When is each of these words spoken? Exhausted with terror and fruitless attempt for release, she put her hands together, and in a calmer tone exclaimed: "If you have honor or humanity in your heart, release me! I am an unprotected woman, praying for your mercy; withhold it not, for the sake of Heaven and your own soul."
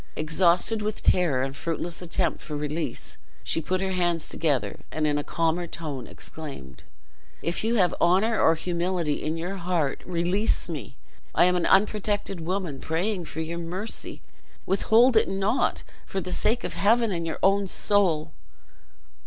Exhausted 0.15 0.81
with 0.81 1.03
terror 1.03 1.43
and 1.43 1.55
fruitless 1.55 2.01
attempt 2.01 2.39
for 2.39 2.57
release, 2.57 3.19
she 3.43 3.61
put 3.61 3.81
her 3.81 3.91
hands 3.91 4.27
together, 4.29 4.79
and 4.91 5.05
in 5.05 5.19
a 5.19 5.23
calmer 5.23 5.67
tone 5.67 6.07
exclaimed: 6.07 6.81
"If 7.43 7.63
you 7.63 7.75
have 7.75 7.93
honor 8.01 8.41
or 8.41 8.55
humanity 8.55 9.21
in 9.21 9.37
your 9.37 9.57
heart, 9.57 10.01
release 10.03 10.67
me! 10.67 10.97
I 11.35 11.45
am 11.45 11.55
an 11.55 11.67
unprotected 11.67 12.41
woman, 12.41 12.79
praying 12.81 13.25
for 13.25 13.41
your 13.41 13.59
mercy; 13.59 14.23
withhold 14.65 15.15
it 15.15 15.29
not, 15.29 15.83
for 16.07 16.19
the 16.19 16.33
sake 16.33 16.63
of 16.63 16.73
Heaven 16.73 17.11
and 17.11 17.27
your 17.27 17.37
own 17.43 17.67
soul." 17.67 18.31